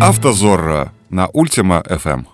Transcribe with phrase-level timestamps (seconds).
[0.00, 2.24] Автозорро на Ультима FM.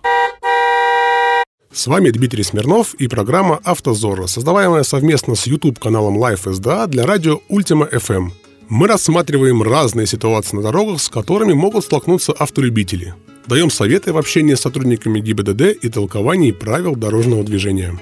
[1.73, 7.41] С вами Дмитрий Смирнов и программа «Автозора», создаваемая совместно с YouTube-каналом Life SDA для радио
[7.49, 8.33] Ultima FM.
[8.69, 13.15] Мы рассматриваем разные ситуации на дорогах, с которыми могут столкнуться авторюбители.
[13.47, 17.99] Даем советы в общении с сотрудниками ГИБДД и толковании правил дорожного движения.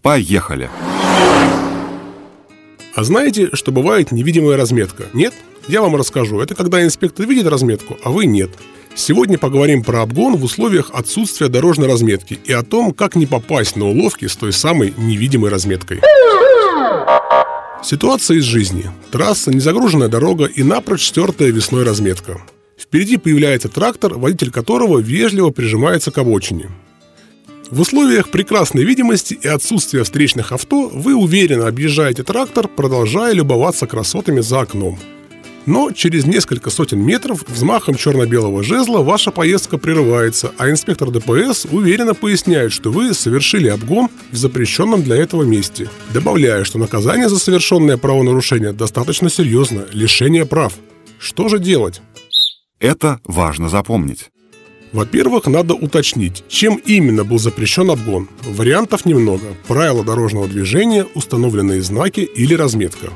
[0.00, 0.70] Поехали!
[2.94, 5.04] А знаете, что бывает невидимая разметка?
[5.12, 5.34] Нет?
[5.68, 6.40] Я вам расскажу.
[6.40, 8.50] Это когда инспектор видит разметку, а вы нет.
[8.96, 13.74] Сегодня поговорим про обгон в условиях отсутствия дорожной разметки и о том, как не попасть
[13.74, 16.00] на уловки с той самой невидимой разметкой.
[17.82, 18.90] Ситуация из жизни.
[19.10, 22.40] Трасса, незагруженная дорога и напрочь стертая весной разметка.
[22.78, 26.70] Впереди появляется трактор, водитель которого вежливо прижимается к обочине.
[27.70, 34.40] В условиях прекрасной видимости и отсутствия встречных авто вы уверенно объезжаете трактор, продолжая любоваться красотами
[34.40, 34.98] за окном–
[35.66, 42.14] но через несколько сотен метров взмахом черно-белого жезла ваша поездка прерывается, а инспектор ДПС уверенно
[42.14, 47.96] поясняет, что вы совершили обгон в запрещенном для этого месте, добавляя, что наказание за совершенное
[47.96, 50.74] правонарушение достаточно серьезно– лишение прав.
[51.18, 52.02] Что же делать?
[52.80, 54.30] Это важно запомнить.
[54.92, 58.28] Во-первых, надо уточнить, чем именно был запрещен обгон.
[58.44, 59.46] Вариантов немного.
[59.66, 63.08] Правила дорожного движения, установленные знаки или разметка.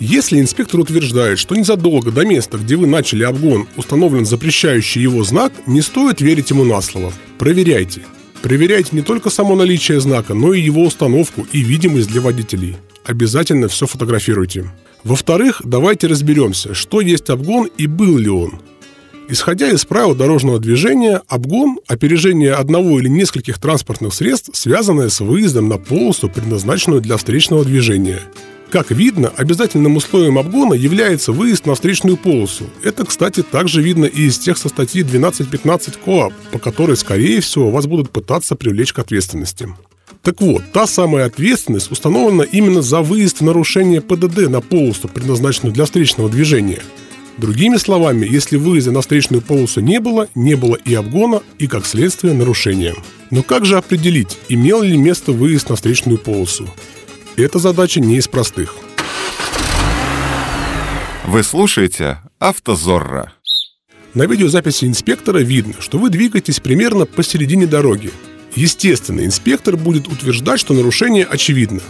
[0.00, 5.52] Если инспектор утверждает, что незадолго до места, где вы начали обгон, установлен запрещающий его знак,
[5.66, 7.12] не стоит верить ему на слово.
[7.38, 8.02] Проверяйте.
[8.42, 12.76] Проверяйте не только само наличие знака, но и его установку и видимость для водителей.
[13.04, 14.70] Обязательно все фотографируйте.
[15.04, 18.60] Во-вторых, давайте разберемся, что есть обгон и был ли он.
[19.28, 25.68] Исходя из правил дорожного движения, обгон– опережение одного или нескольких транспортных средств, связанное с выездом
[25.68, 28.20] на полосу, предназначенную для встречного движения–
[28.74, 32.64] как видно, обязательным условием обгона является выезд на встречную полосу.
[32.82, 37.86] Это, кстати, также видно и из текста статьи 12.15 КОАП, по которой, скорее всего, вас
[37.86, 39.68] будут пытаться привлечь к ответственности.
[40.22, 45.72] Так вот, та самая ответственность установлена именно за выезд в нарушение ПДД на полосу, предназначенную
[45.72, 46.82] для встречного движения.
[47.38, 51.86] Другими словами, если выезда на встречную полосу не было, не было и обгона, и как
[51.86, 52.96] следствие нарушения.
[53.30, 56.68] Но как же определить, имел ли место выезд на встречную полосу?
[57.36, 58.76] Эта задача не из простых.
[61.26, 63.32] Вы слушаете «Автозорро».
[64.14, 68.12] На видеозаписи инспектора видно, что вы двигаетесь примерно посередине дороги.
[68.54, 71.80] Естественно, инспектор будет утверждать, что нарушение очевидно.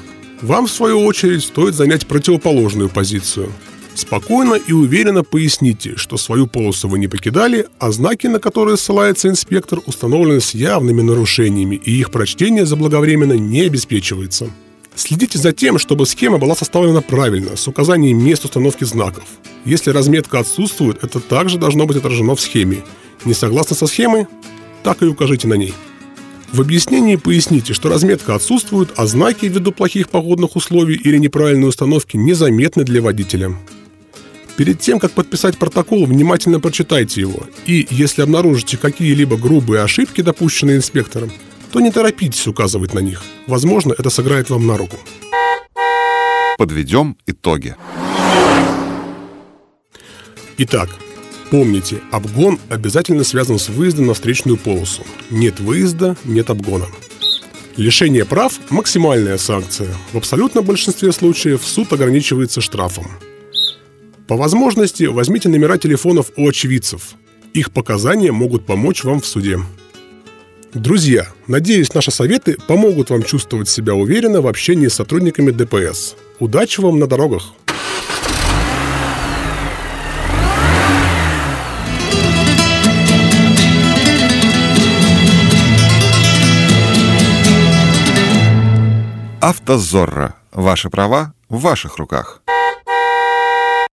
[0.41, 3.53] Вам, в свою очередь, стоит занять противоположную позицию.
[3.94, 9.28] Спокойно и уверенно поясните, что свою полосу вы не покидали, а знаки, на которые ссылается
[9.28, 14.50] инспектор, установлены с явными нарушениями, и их прочтение заблаговременно не обеспечивается.
[14.97, 19.25] Следите за тем, чтобы схема была составлена правильно, с указанием мест установки знаков.
[19.65, 22.84] Если разметка отсутствует, это также должно быть отражено в схеме.
[23.25, 24.27] Не согласны со схемой?
[24.83, 25.75] Так и укажите на ней.
[26.53, 32.16] В объяснении поясните, что разметка отсутствует, а знаки ввиду плохих погодных условий или неправильной установки
[32.16, 33.56] незаметны для водителя.
[34.56, 37.43] Перед тем, как подписать протокол, внимательно прочитайте его.
[37.66, 41.33] И если обнаружите какие-либо грубые ошибки, допущенные инспектором,
[41.75, 43.21] то не торопитесь указывать на них.
[43.49, 44.97] Возможно, это сыграет вам на руку.
[46.57, 47.75] Подведем итоги.
[50.57, 50.89] Итак,
[51.51, 55.03] помните, обгон обязательно связан с выездом на встречную полосу.
[55.31, 56.87] Нет выезда– нет обгона.
[57.77, 59.93] Лишение прав– максимальная санкция.
[60.13, 63.09] В абсолютном большинстве случаев суд ограничивается штрафом.
[64.29, 67.15] По возможности возьмите номера телефонов у очевидцев.
[67.53, 69.59] Их показания могут помочь вам в суде.
[70.75, 76.17] Друзья, надеюсь, наши советы помогут вам чувствовать себя уверенно в общении с сотрудниками ДПС.
[76.41, 77.53] Удачи вам на дорогах!
[89.41, 90.34] Автозорро.
[90.51, 92.41] Ваши права в ваших руках.